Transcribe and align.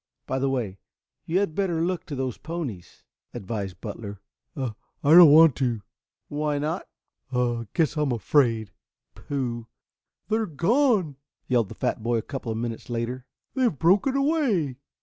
By 0.25 0.39
the 0.39 0.49
way, 0.49 0.79
you 1.27 1.37
had 1.37 1.53
better 1.53 1.79
look 1.83 2.07
to 2.07 2.15
those 2.15 2.39
ponies," 2.39 3.03
advised 3.35 3.81
Butler. 3.81 4.19
"I 4.55 4.73
I 5.03 5.11
don't 5.13 5.31
want 5.31 5.55
to." 5.57 5.81
"Why 6.27 6.57
not?" 6.57 6.87
"I 7.31 7.67
guess 7.75 7.95
I'm 7.97 8.11
afraid." 8.11 8.71
"Pooh!" 9.13 9.67
"They're 10.27 10.47
gone!" 10.47 11.17
yelled 11.47 11.69
the 11.69 11.75
fat 11.75 12.01
boy 12.01 12.17
a 12.17 12.23
couple 12.23 12.51
of 12.51 12.57
minutes 12.57 12.89
later. 12.89 13.27
"They 13.53 13.61
have 13.61 13.77
broken 13.77 14.15
away." 14.15 14.77